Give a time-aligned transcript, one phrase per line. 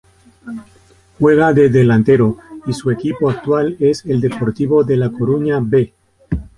[1.19, 5.93] Juega de delantero y su equipo actual es el Deportivo de La Coruña "B".